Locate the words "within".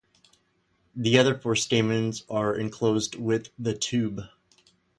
3.19-3.53